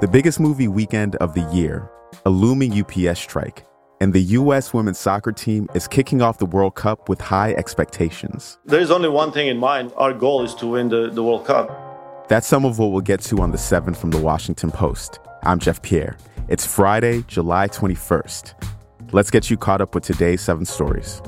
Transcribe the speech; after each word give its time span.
The 0.00 0.08
biggest 0.08 0.38
movie 0.38 0.68
weekend 0.68 1.16
of 1.16 1.34
the 1.34 1.40
year, 1.52 1.90
a 2.24 2.30
looming 2.30 2.72
UPS 2.80 3.18
strike, 3.18 3.66
and 4.00 4.12
the 4.12 4.20
U.S. 4.20 4.72
women's 4.72 4.98
soccer 4.98 5.32
team 5.32 5.68
is 5.74 5.88
kicking 5.88 6.22
off 6.22 6.38
the 6.38 6.46
World 6.46 6.76
Cup 6.76 7.08
with 7.08 7.20
high 7.20 7.52
expectations. 7.54 8.58
There's 8.64 8.92
only 8.92 9.08
one 9.08 9.32
thing 9.32 9.48
in 9.48 9.58
mind. 9.58 9.92
Our 9.96 10.14
goal 10.14 10.44
is 10.44 10.54
to 10.56 10.68
win 10.68 10.88
the, 10.88 11.10
the 11.10 11.24
World 11.24 11.46
Cup. 11.46 12.28
That's 12.28 12.46
some 12.46 12.64
of 12.64 12.78
what 12.78 12.92
we'll 12.92 13.00
get 13.00 13.22
to 13.22 13.40
on 13.40 13.50
the 13.50 13.58
7th 13.58 13.96
from 13.96 14.12
the 14.12 14.20
Washington 14.20 14.70
Post. 14.70 15.18
I'm 15.42 15.58
Jeff 15.58 15.82
Pierre. 15.82 16.16
It's 16.46 16.64
Friday, 16.64 17.22
July 17.26 17.66
21st. 17.66 18.54
Let's 19.12 19.30
get 19.30 19.50
you 19.50 19.56
caught 19.56 19.80
up 19.80 19.96
with 19.96 20.04
today's 20.04 20.42
seven 20.42 20.64
stories. 20.64 21.20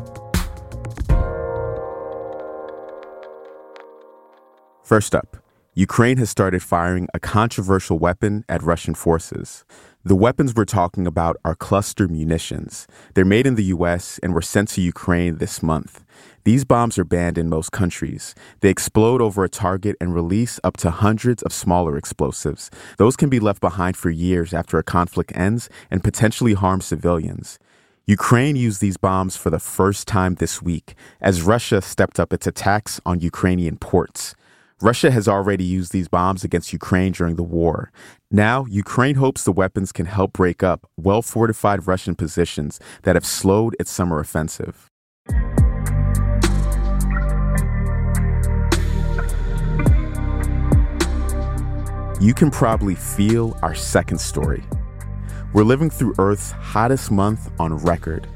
First 4.84 5.16
up, 5.16 5.39
Ukraine 5.75 6.16
has 6.16 6.29
started 6.29 6.64
firing 6.64 7.07
a 7.14 7.21
controversial 7.21 7.96
weapon 7.96 8.45
at 8.48 8.60
Russian 8.60 8.92
forces. 8.92 9.65
The 10.05 10.16
weapons 10.16 10.52
we're 10.52 10.65
talking 10.65 11.06
about 11.06 11.37
are 11.45 11.55
cluster 11.55 12.09
munitions. 12.09 12.88
They're 13.15 13.24
made 13.24 13.46
in 13.46 13.55
the 13.55 13.70
US 13.77 14.19
and 14.20 14.34
were 14.34 14.43
sent 14.43 14.70
to 14.70 14.80
Ukraine 14.80 15.37
this 15.37 15.62
month. 15.62 16.05
These 16.43 16.65
bombs 16.65 16.98
are 16.98 17.05
banned 17.05 17.38
in 17.38 17.48
most 17.48 17.70
countries. 17.70 18.34
They 18.62 18.69
explode 18.69 19.23
over 19.23 19.45
a 19.45 19.48
target 19.48 19.95
and 20.01 20.12
release 20.12 20.59
up 20.65 20.77
to 20.79 20.91
hundreds 20.91 21.41
of 21.45 21.52
smaller 21.52 21.96
explosives. 21.96 22.68
Those 22.96 23.15
can 23.15 23.29
be 23.29 23.38
left 23.38 23.60
behind 23.60 23.96
for 23.96 24.10
years 24.10 24.52
after 24.52 24.77
a 24.77 24.82
conflict 24.82 25.30
ends 25.37 25.68
and 25.88 26.02
potentially 26.02 26.55
harm 26.55 26.80
civilians. 26.80 27.60
Ukraine 28.07 28.57
used 28.57 28.80
these 28.80 28.96
bombs 28.96 29.37
for 29.37 29.51
the 29.51 29.60
first 29.60 30.09
time 30.09 30.34
this 30.34 30.60
week 30.60 30.96
as 31.21 31.43
Russia 31.43 31.80
stepped 31.80 32.18
up 32.18 32.32
its 32.32 32.48
attacks 32.48 33.01
on 33.07 33.21
Ukrainian 33.21 33.77
ports. 33.77 34.34
Russia 34.83 35.11
has 35.11 35.29
already 35.29 35.65
used 35.65 35.93
these 35.93 36.09
bombs 36.09 36.43
against 36.43 36.73
Ukraine 36.73 37.12
during 37.12 37.37
the 37.37 37.43
war. 37.43 37.93
Now, 38.30 38.65
Ukraine 38.65 39.16
hopes 39.16 39.45
the 39.45 39.52
weapons 39.52 39.93
can 39.93 40.07
help 40.07 40.32
break 40.32 40.63
up 40.63 40.88
well 40.96 41.21
fortified 41.21 41.87
Russian 41.87 42.15
positions 42.15 42.80
that 43.02 43.15
have 43.15 43.27
slowed 43.27 43.77
its 43.79 43.91
summer 43.91 44.21
offensive. 44.21 44.87
You 52.19 52.32
can 52.35 52.51
probably 52.51 52.95
feel 52.95 53.59
our 53.63 53.74
second 53.74 54.19
story. 54.19 54.63
We're 55.52 55.65
living 55.65 55.91
through 55.91 56.15
Earth's 56.19 56.52
hottest 56.52 57.10
month 57.10 57.51
on 57.60 57.76
record. 57.76 58.26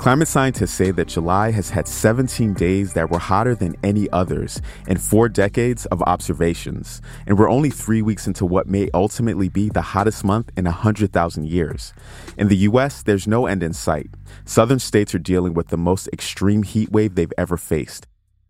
Climate 0.00 0.28
scientists 0.28 0.70
say 0.70 0.90
that 0.92 1.08
July 1.08 1.50
has 1.50 1.68
had 1.68 1.86
17 1.86 2.54
days 2.54 2.94
that 2.94 3.10
were 3.10 3.18
hotter 3.18 3.54
than 3.54 3.76
any 3.82 4.08
others 4.12 4.62
in 4.88 4.96
four 4.96 5.28
decades 5.28 5.84
of 5.92 6.00
observations, 6.04 7.02
and 7.26 7.38
we're 7.38 7.50
only 7.50 7.68
three 7.68 8.00
weeks 8.00 8.26
into 8.26 8.46
what 8.46 8.66
may 8.66 8.88
ultimately 8.94 9.50
be 9.50 9.68
the 9.68 9.82
hottest 9.82 10.24
month 10.24 10.50
in 10.56 10.64
100,000 10.64 11.46
years. 11.46 11.92
In 12.38 12.48
the 12.48 12.56
U.S., 12.56 13.02
there's 13.02 13.26
no 13.26 13.44
end 13.44 13.62
in 13.62 13.74
sight. 13.74 14.08
Southern 14.46 14.78
states 14.78 15.14
are 15.14 15.18
dealing 15.18 15.52
with 15.52 15.68
the 15.68 15.76
most 15.76 16.08
extreme 16.14 16.62
heat 16.62 16.90
wave 16.90 17.14
they've 17.14 17.30
ever 17.36 17.58
faced. 17.58 18.06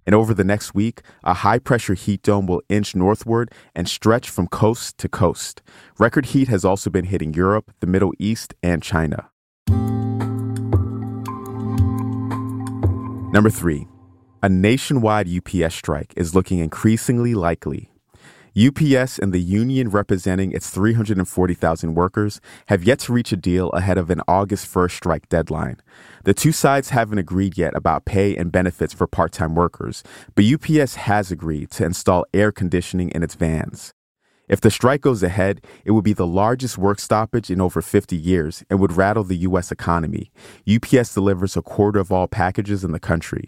And 0.06 0.14
over 0.14 0.32
the 0.32 0.44
next 0.44 0.72
week, 0.72 1.02
a 1.24 1.34
high 1.34 1.58
pressure 1.58 1.94
heat 1.94 2.22
dome 2.22 2.46
will 2.46 2.62
inch 2.68 2.94
northward 2.94 3.50
and 3.74 3.88
stretch 3.88 4.30
from 4.30 4.46
coast 4.46 4.98
to 4.98 5.08
coast. 5.08 5.62
Record 5.98 6.26
heat 6.26 6.46
has 6.46 6.64
also 6.64 6.90
been 6.90 7.06
hitting 7.06 7.34
Europe, 7.34 7.72
the 7.80 7.88
Middle 7.88 8.12
East, 8.20 8.54
and 8.62 8.84
China. 8.84 9.29
Number 13.32 13.48
three, 13.48 13.86
a 14.42 14.48
nationwide 14.48 15.28
UPS 15.28 15.76
strike 15.76 16.12
is 16.16 16.34
looking 16.34 16.58
increasingly 16.58 17.32
likely. 17.32 17.92
UPS 18.58 19.20
and 19.20 19.32
the 19.32 19.38
union 19.38 19.88
representing 19.88 20.50
its 20.50 20.68
340,000 20.70 21.94
workers 21.94 22.40
have 22.66 22.82
yet 22.82 22.98
to 22.98 23.12
reach 23.12 23.30
a 23.30 23.36
deal 23.36 23.70
ahead 23.70 23.98
of 23.98 24.10
an 24.10 24.20
August 24.26 24.66
1st 24.74 24.90
strike 24.90 25.28
deadline. 25.28 25.76
The 26.24 26.34
two 26.34 26.50
sides 26.50 26.90
haven't 26.90 27.18
agreed 27.18 27.56
yet 27.56 27.76
about 27.76 28.04
pay 28.04 28.36
and 28.36 28.50
benefits 28.50 28.92
for 28.92 29.06
part 29.06 29.30
time 29.30 29.54
workers, 29.54 30.02
but 30.34 30.44
UPS 30.44 30.96
has 30.96 31.30
agreed 31.30 31.70
to 31.70 31.84
install 31.84 32.26
air 32.34 32.50
conditioning 32.50 33.10
in 33.10 33.22
its 33.22 33.36
vans. 33.36 33.94
If 34.50 34.60
the 34.60 34.70
strike 34.70 35.02
goes 35.02 35.22
ahead, 35.22 35.64
it 35.84 35.92
would 35.92 36.02
be 36.02 36.12
the 36.12 36.26
largest 36.26 36.76
work 36.76 36.98
stoppage 36.98 37.52
in 37.52 37.60
over 37.60 37.80
50 37.80 38.16
years 38.16 38.64
and 38.68 38.80
would 38.80 38.90
rattle 38.90 39.22
the 39.22 39.36
U.S. 39.36 39.70
economy. 39.70 40.32
UPS 40.68 41.14
delivers 41.14 41.56
a 41.56 41.62
quarter 41.62 42.00
of 42.00 42.10
all 42.10 42.26
packages 42.26 42.82
in 42.82 42.90
the 42.90 42.98
country. 42.98 43.44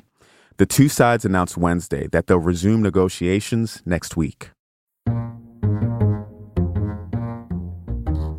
The 0.58 0.66
two 0.66 0.88
sides 0.88 1.24
announced 1.24 1.56
Wednesday 1.56 2.06
that 2.12 2.28
they'll 2.28 2.38
resume 2.38 2.82
negotiations 2.82 3.82
next 3.84 4.16
week. 4.16 4.50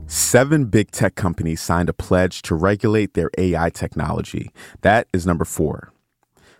Seven 0.07 0.67
big 0.67 0.91
tech 0.91 1.15
companies 1.15 1.59
signed 1.59 1.89
a 1.89 1.93
pledge 1.93 2.43
to 2.43 2.55
regulate 2.55 3.13
their 3.13 3.29
AI 3.37 3.71
technology. 3.71 4.51
That 4.83 5.09
is 5.11 5.25
number 5.25 5.43
four. 5.43 5.91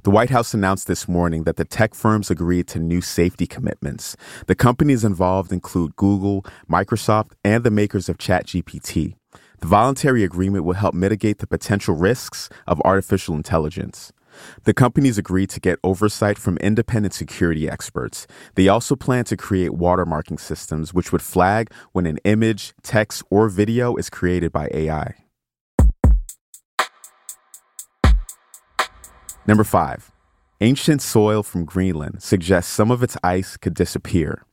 The 0.03 0.12
White 0.12 0.31
House 0.31 0.53
announced 0.53 0.88
this 0.88 1.08
morning 1.08 1.44
that 1.44 1.56
the 1.56 1.64
tech 1.64 1.96
firms 1.96 2.30
agreed 2.30 2.68
to 2.68 2.80
new 2.80 3.00
safety 3.00 3.47
commitments. 3.47 4.18
The 4.47 4.56
companies 4.56 5.06
involved 5.06 5.53
include 5.53 5.96
Google, 5.96 6.46
Microsoft, 6.69 7.31
and 7.46 7.64
the 7.64 7.72
makers 7.72 8.09
of 8.09 8.18
ChatGPT. 8.18 9.16
The 9.62 9.68
voluntary 9.68 10.25
agreement 10.25 10.66
will 10.66 10.74
help 10.74 10.94
mitigate 10.94 11.38
the 11.38 11.47
potential 11.47 11.96
risks 11.96 12.50
of 12.68 12.81
artificial 12.81 13.34
intelligence. 13.34 14.12
The 14.66 14.74
companies 14.74 15.18
agreed 15.18 15.50
to 15.52 15.62
get 15.62 15.80
oversight 15.86 16.38
from 16.38 16.58
independent 16.58 17.13
security 17.13 17.69
experts. 17.69 18.28
They 18.56 18.68
also 18.68 18.97
plan 18.97 19.24
to 19.25 19.38
create 19.38 19.72
watermarking 19.72 20.42
systems 20.42 20.94
which 20.94 21.13
would 21.13 21.22
flag 21.22 21.72
when 21.94 22.08
an 22.08 22.18
image, 22.25 22.74
text, 22.84 23.24
or 23.30 23.47
video 23.47 23.96
is 23.96 24.09
created 24.09 24.52
by 24.52 24.69
AI. 24.74 25.23
Number 29.46 29.66
five, 29.66 30.12
ancient 30.62 31.02
soil 31.02 31.44
from 31.44 31.66
Greenland 31.66 32.24
suggests 32.24 32.72
some 32.72 32.92
of 32.92 33.04
its 33.04 33.18
ice 33.24 33.58
could 33.58 33.74
disappear. 33.74 34.46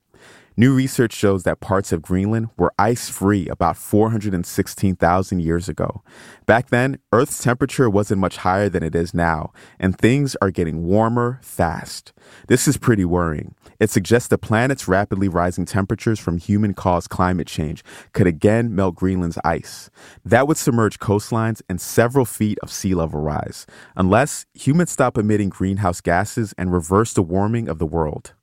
New 0.60 0.74
research 0.74 1.14
shows 1.14 1.44
that 1.44 1.60
parts 1.60 1.90
of 1.90 2.02
Greenland 2.02 2.50
were 2.58 2.74
ice 2.78 3.08
free 3.08 3.48
about 3.48 3.78
416,000 3.78 5.40
years 5.40 5.70
ago. 5.70 6.02
Back 6.44 6.68
then, 6.68 6.98
Earth's 7.14 7.42
temperature 7.42 7.88
wasn't 7.88 8.20
much 8.20 8.36
higher 8.36 8.68
than 8.68 8.82
it 8.82 8.94
is 8.94 9.14
now, 9.14 9.54
and 9.78 9.96
things 9.96 10.36
are 10.42 10.50
getting 10.50 10.84
warmer 10.84 11.40
fast. 11.42 12.12
This 12.48 12.68
is 12.68 12.76
pretty 12.76 13.06
worrying. 13.06 13.54
It 13.78 13.88
suggests 13.88 14.28
the 14.28 14.36
planet's 14.36 14.86
rapidly 14.86 15.28
rising 15.28 15.64
temperatures 15.64 16.20
from 16.20 16.36
human 16.36 16.74
caused 16.74 17.08
climate 17.08 17.46
change 17.46 17.82
could 18.12 18.26
again 18.26 18.74
melt 18.74 18.96
Greenland's 18.96 19.38
ice. 19.42 19.88
That 20.26 20.46
would 20.46 20.58
submerge 20.58 20.98
coastlines 20.98 21.62
and 21.70 21.80
several 21.80 22.26
feet 22.26 22.58
of 22.62 22.70
sea 22.70 22.94
level 22.94 23.22
rise, 23.22 23.64
unless 23.96 24.44
humans 24.52 24.90
stop 24.90 25.16
emitting 25.16 25.48
greenhouse 25.48 26.02
gases 26.02 26.52
and 26.58 26.70
reverse 26.70 27.14
the 27.14 27.22
warming 27.22 27.66
of 27.66 27.78
the 27.78 27.86
world. 27.86 28.34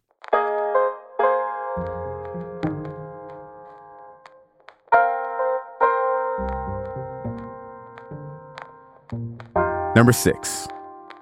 Number 9.97 10.13
six, 10.13 10.67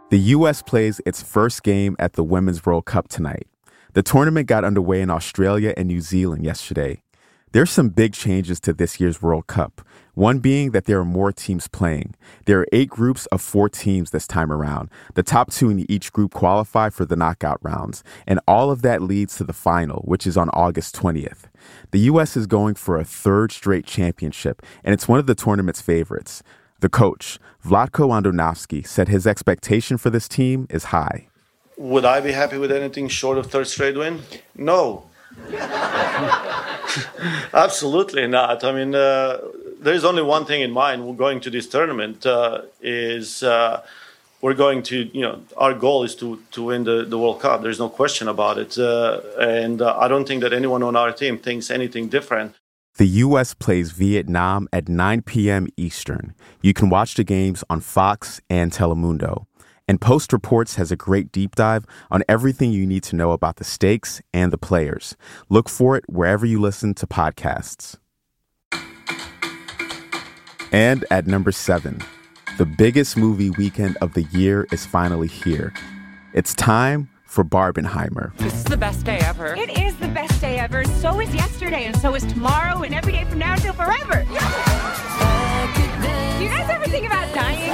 the 0.09 0.19
U.S. 0.35 0.61
plays 0.61 0.99
its 1.05 1.23
first 1.23 1.63
game 1.63 1.95
at 1.97 2.11
the 2.11 2.25
Women's 2.25 2.65
World 2.65 2.83
Cup 2.83 3.07
tonight. 3.07 3.47
The 3.93 4.03
tournament 4.03 4.49
got 4.49 4.65
underway 4.65 4.99
in 4.99 5.09
Australia 5.09 5.73
and 5.77 5.87
New 5.87 6.01
Zealand 6.01 6.43
yesterday. 6.43 7.01
There's 7.53 7.71
some 7.71 7.87
big 7.87 8.11
changes 8.11 8.59
to 8.59 8.73
this 8.73 8.99
year's 8.99 9.21
World 9.21 9.47
Cup. 9.47 9.81
One 10.13 10.39
being 10.39 10.71
that 10.71 10.87
there 10.87 10.99
are 10.99 11.05
more 11.05 11.31
teams 11.31 11.69
playing. 11.69 12.15
There 12.47 12.59
are 12.59 12.67
eight 12.73 12.89
groups 12.89 13.27
of 13.27 13.39
four 13.39 13.69
teams 13.69 14.11
this 14.11 14.27
time 14.27 14.51
around. 14.51 14.89
The 15.13 15.23
top 15.23 15.53
two 15.53 15.69
in 15.69 15.89
each 15.89 16.11
group 16.11 16.33
qualify 16.33 16.89
for 16.89 17.05
the 17.05 17.15
knockout 17.15 17.59
rounds, 17.61 18.03
and 18.27 18.41
all 18.45 18.71
of 18.71 18.81
that 18.81 19.01
leads 19.01 19.37
to 19.37 19.45
the 19.45 19.53
final, 19.53 20.01
which 20.01 20.27
is 20.27 20.35
on 20.35 20.49
August 20.49 20.97
20th. 20.97 21.43
The 21.91 21.99
U.S. 22.11 22.35
is 22.35 22.45
going 22.45 22.75
for 22.75 22.99
a 22.99 23.05
third 23.05 23.53
straight 23.53 23.85
championship, 23.85 24.61
and 24.83 24.93
it's 24.93 25.07
one 25.07 25.19
of 25.19 25.27
the 25.27 25.35
tournament's 25.35 25.79
favorites. 25.79 26.43
The 26.85 26.89
coach, 26.89 27.39
Vlatko 27.65 28.13
Andonovski, 28.15 28.85
said 28.85 29.07
his 29.07 29.25
expectation 29.25 29.97
for 29.97 30.11
this 30.11 30.27
team 30.27 30.67
is 30.69 30.83
high. 30.93 31.29
Would 31.77 32.05
I 32.05 32.21
be 32.21 32.31
happy 32.31 32.59
with 32.59 32.71
anything 32.71 33.07
short 33.07 33.39
of 33.39 33.47
third 33.47 33.65
straight 33.65 33.97
win? 33.97 34.21
No. 34.55 35.09
Absolutely 37.55 38.27
not. 38.27 38.63
I 38.63 38.71
mean, 38.71 38.93
uh, 38.93 39.39
there's 39.79 40.05
only 40.05 40.21
one 40.21 40.45
thing 40.45 40.61
in 40.61 40.69
mind. 40.69 41.07
We're 41.07 41.15
going 41.15 41.39
to 41.39 41.49
this 41.49 41.67
tournament 41.67 42.23
uh, 42.23 42.61
is 42.83 43.41
uh, 43.41 43.81
we're 44.41 44.53
going 44.53 44.83
to, 44.83 45.09
you 45.11 45.21
know, 45.21 45.41
our 45.57 45.73
goal 45.73 46.03
is 46.03 46.13
to 46.17 46.39
to 46.51 46.65
win 46.65 46.83
the, 46.83 47.03
the 47.03 47.17
World 47.17 47.39
Cup. 47.41 47.63
There's 47.63 47.79
no 47.79 47.89
question 47.89 48.27
about 48.27 48.59
it, 48.59 48.77
uh, 48.77 49.21
and 49.39 49.81
uh, 49.81 49.97
I 49.97 50.07
don't 50.07 50.27
think 50.27 50.43
that 50.43 50.53
anyone 50.53 50.83
on 50.83 50.95
our 50.95 51.11
team 51.11 51.39
thinks 51.39 51.71
anything 51.71 52.09
different. 52.09 52.53
The 52.97 53.07
U.S. 53.07 53.53
plays 53.53 53.91
Vietnam 53.91 54.69
at 54.71 54.87
9 54.87 55.23
p.m. 55.23 55.67
Eastern. 55.75 56.33
You 56.61 56.73
can 56.73 56.89
watch 56.89 57.15
the 57.15 57.25
games 57.25 57.61
on 57.69 57.81
Fox 57.81 58.39
and 58.49 58.71
Telemundo. 58.71 59.47
And 59.85 59.99
Post 59.99 60.31
Reports 60.31 60.75
has 60.75 60.93
a 60.93 60.95
great 60.95 61.29
deep 61.29 61.55
dive 61.55 61.85
on 62.09 62.23
everything 62.29 62.71
you 62.71 62.87
need 62.87 63.03
to 63.03 63.17
know 63.17 63.31
about 63.31 63.57
the 63.57 63.65
stakes 63.65 64.21
and 64.33 64.53
the 64.53 64.57
players. 64.57 65.17
Look 65.49 65.67
for 65.67 65.97
it 65.97 66.05
wherever 66.07 66.45
you 66.45 66.61
listen 66.61 66.93
to 66.93 67.05
podcasts. 67.05 67.97
And 70.71 71.03
at 71.11 71.27
number 71.27 71.51
seven, 71.51 72.01
the 72.57 72.65
biggest 72.65 73.17
movie 73.17 73.49
weekend 73.49 73.97
of 73.97 74.13
the 74.13 74.23
year 74.23 74.67
is 74.71 74.85
finally 74.85 75.27
here. 75.27 75.73
It's 76.33 76.53
time 76.53 77.09
for 77.35 77.43
Barbenheimer. 77.43 78.33
This 78.37 78.53
is 78.53 78.63
the 78.63 78.77
best 78.77 79.05
day 79.05 79.17
ever. 79.17 79.55
It 79.55 79.77
is 79.77 79.93
the 79.97 80.07
best 80.07 80.39
day 80.39 80.57
ever. 80.57 80.85
So 80.85 81.19
is 81.19 81.35
yesterday, 81.35 81.83
and 81.83 81.93
so 81.97 82.15
is 82.15 82.23
tomorrow, 82.23 82.83
and 82.83 82.95
every 82.95 83.11
day 83.11 83.25
from 83.25 83.39
now 83.39 83.55
until 83.55 83.73
forever. 83.73 84.23
Do 84.23 86.43
you 86.43 86.49
guys 86.49 86.69
ever 86.69 86.85
think 86.85 87.05
about 87.05 87.35
dying? 87.35 87.73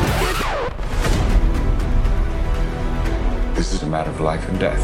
This 3.54 3.72
is 3.72 3.84
a 3.84 3.86
matter 3.86 4.10
of 4.10 4.19
life 4.19 4.50
and 4.50 4.60
death. 4.60 4.81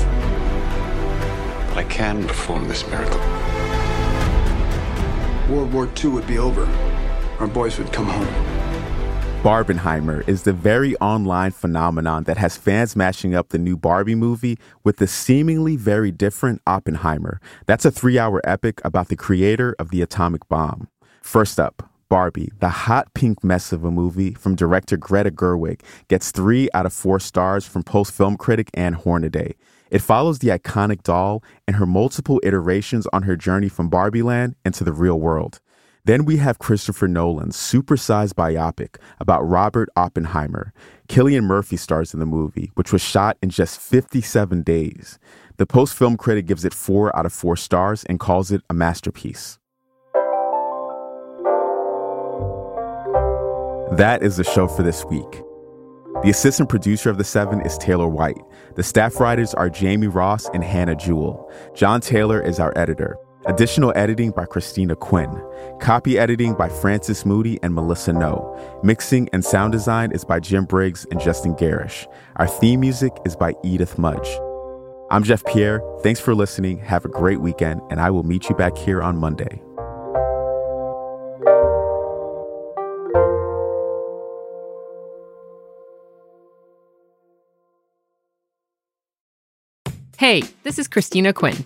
But 1.70 1.80
I 1.80 1.84
can 1.90 2.28
perform 2.28 2.68
this 2.68 2.88
miracle. 2.88 3.20
World 5.50 5.74
War 5.74 5.90
II 6.04 6.12
would 6.12 6.28
be 6.28 6.38
over. 6.38 6.68
Our 7.40 7.48
boys 7.48 7.80
would 7.80 7.92
come 7.92 8.06
home. 8.06 8.47
Barbenheimer 9.48 10.28
is 10.28 10.44
the 10.44 10.52
very 10.52 10.98
online 10.98 11.52
phenomenon 11.52 12.26
that 12.26 12.36
has 12.36 12.58
fans 12.58 12.98
mashing 12.98 13.34
up 13.34 13.48
the 13.48 13.58
new 13.58 13.78
Barbie 13.78 14.14
movie 14.14 14.60
with 14.84 14.98
the 14.98 15.08
seemingly 15.08 15.78
very 15.78 16.12
different 16.12 16.62
Oppenheimer. 16.68 17.40
That's 17.66 17.86
a 17.86 17.92
three 17.92 18.20
hour 18.20 18.42
epic 18.44 18.82
about 18.84 19.08
the 19.08 19.16
creator 19.16 19.74
of 19.80 19.90
the 19.90 20.02
atomic 20.02 20.46
bomb. 20.50 20.90
First 21.22 21.62
up, 21.62 21.90
Barbie, 22.10 22.52
the 22.60 22.68
hot 22.68 23.14
pink 23.14 23.42
mess 23.42 23.72
of 23.72 23.86
a 23.86 23.90
movie 23.90 24.34
from 24.34 24.54
director 24.54 24.98
Greta 24.98 25.32
Gerwig, 25.32 25.80
gets 26.10 26.32
three 26.32 26.68
out 26.74 26.86
of 26.86 26.92
four 26.92 27.18
stars 27.18 27.66
from 27.66 27.84
Post 27.84 28.12
film 28.12 28.36
critic 28.36 28.70
Ann 28.74 28.96
Hornaday. 28.96 29.56
It 29.90 30.00
follows 30.00 30.40
the 30.40 30.50
iconic 30.50 31.04
doll 31.04 31.42
and 31.66 31.78
her 31.78 31.86
multiple 31.86 32.42
iterations 32.44 33.08
on 33.14 33.24
her 33.24 33.38
journey 33.38 33.70
from 33.70 33.88
Barbie 33.88 34.24
Land 34.24 34.56
into 34.66 34.84
the 34.84 34.92
real 34.92 35.18
world. 35.18 35.62
Then 36.07 36.24
we 36.24 36.38
have 36.38 36.57
Christopher 36.57 37.09
Nolan's 37.09 37.57
supersized 37.57 38.36
biopic 38.36 38.95
about 39.19 39.42
Robert 39.42 39.89
Oppenheimer. 39.98 40.71
Cillian 41.09 41.44
Murphy 41.44 41.75
stars 41.75 42.13
in 42.13 42.21
the 42.21 42.25
movie, 42.25 42.71
which 42.75 42.94
was 42.94 43.01
shot 43.01 43.36
in 43.42 43.50
just 43.50 43.77
57 43.81 44.63
days. 44.63 45.19
The 45.57 45.65
Post 45.65 45.95
film 45.95 46.15
critic 46.15 46.45
gives 46.45 46.63
it 46.63 46.74
four 46.74 47.13
out 47.13 47.25
of 47.25 47.33
four 47.33 47.57
stars 47.57 48.06
and 48.06 48.21
calls 48.21 48.54
it 48.54 48.62
a 48.69 48.74
masterpiece. 48.74 49.59
That 53.92 54.19
is 54.21 54.38
the 54.38 54.45
show 54.45 54.69
for 54.69 54.83
this 54.83 55.04
week. 55.04 55.44
The 56.24 56.30
assistant 56.30 56.69
producer 56.69 57.09
of 57.09 57.18
The 57.18 57.25
Seven 57.25 57.59
is 57.65 57.77
Taylor 57.80 58.07
White. 58.07 58.39
The 58.75 58.83
staff 58.83 59.19
writers 59.19 59.54
are 59.56 59.69
Jamie 59.69 60.07
Ross 60.07 60.48
and 60.54 60.63
Hannah 60.63 60.95
Jewell. 60.95 61.51
John 61.75 62.00
Taylor 62.00 62.39
is 62.39 62.62
our 62.62 62.71
editor. 62.77 63.18
Additional 63.48 63.94
editing 63.96 64.32
by 64.32 64.44
Christina 64.44 64.94
Quinn. 64.94 65.42
Copy 65.80 66.20
editing 66.20 66.54
by 66.54 66.68
Francis 66.68 67.26
Moody 67.26 67.58
and 67.64 67.74
Melissa 67.74 68.12
No. 68.12 68.54
Mixing 68.84 69.30
and 69.32 69.44
sound 69.44 69.72
design 69.72 70.12
is 70.12 70.26
by 70.26 70.42
Jim 70.42 70.66
Briggs 70.66 71.06
and 71.12 71.22
Justin 71.22 71.56
Garish. 71.56 72.06
Our 72.36 72.48
theme 72.48 72.82
music 72.82 73.14
is 73.24 73.38
by 73.38 73.54
Edith 73.64 73.98
Mudge. 73.98 74.28
I'm 75.12 75.24
Jeff 75.24 75.46
Pierre. 75.46 75.82
Thanks 76.04 76.20
for 76.20 76.36
listening. 76.36 76.80
Have 76.80 77.06
a 77.06 77.08
great 77.08 77.40
weekend, 77.40 77.80
and 77.90 78.02
I 78.02 78.10
will 78.10 78.24
meet 78.24 78.50
you 78.50 78.56
back 78.56 78.78
here 78.78 79.02
on 79.02 79.16
Monday. 79.18 79.62
Hey, 90.18 90.44
this 90.64 90.78
is 90.78 90.90
Christina 90.90 91.32
Quinn. 91.32 91.66